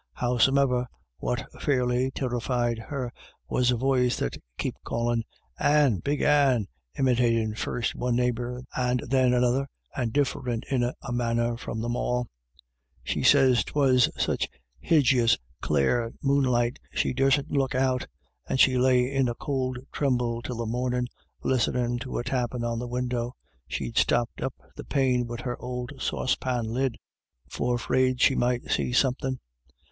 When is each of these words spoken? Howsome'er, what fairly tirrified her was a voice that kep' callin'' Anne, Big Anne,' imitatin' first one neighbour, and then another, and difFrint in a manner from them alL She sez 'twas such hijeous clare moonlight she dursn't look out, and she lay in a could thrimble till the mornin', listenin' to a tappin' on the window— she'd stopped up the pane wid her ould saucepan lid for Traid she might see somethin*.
Howsome'er, 0.13 0.87
what 1.19 1.45
fairly 1.61 2.09
tirrified 2.09 2.87
her 2.87 3.13
was 3.47 3.69
a 3.69 3.75
voice 3.77 4.17
that 4.17 4.35
kep' 4.57 4.73
callin'' 4.83 5.23
Anne, 5.59 5.99
Big 5.99 6.23
Anne,' 6.23 6.65
imitatin' 6.97 7.53
first 7.53 7.93
one 7.93 8.15
neighbour, 8.15 8.63
and 8.75 9.01
then 9.07 9.31
another, 9.31 9.67
and 9.95 10.11
difFrint 10.11 10.63
in 10.71 10.81
a 10.81 11.11
manner 11.13 11.55
from 11.55 11.81
them 11.81 11.95
alL 11.95 12.25
She 13.03 13.21
sez 13.21 13.63
'twas 13.63 14.09
such 14.17 14.49
hijeous 14.83 15.37
clare 15.61 16.11
moonlight 16.23 16.79
she 16.91 17.13
dursn't 17.13 17.51
look 17.51 17.75
out, 17.75 18.07
and 18.49 18.59
she 18.59 18.79
lay 18.79 19.03
in 19.15 19.29
a 19.29 19.35
could 19.35 19.85
thrimble 19.93 20.41
till 20.41 20.57
the 20.57 20.65
mornin', 20.65 21.09
listenin' 21.43 21.99
to 21.99 22.17
a 22.17 22.23
tappin' 22.23 22.63
on 22.63 22.79
the 22.79 22.87
window— 22.87 23.33
she'd 23.69 23.99
stopped 23.99 24.41
up 24.41 24.55
the 24.75 24.83
pane 24.83 25.27
wid 25.27 25.41
her 25.41 25.59
ould 25.63 25.93
saucepan 25.99 26.65
lid 26.65 26.95
for 27.51 27.77
Traid 27.77 28.19
she 28.19 28.33
might 28.33 28.71
see 28.71 28.91
somethin*. 28.91 29.39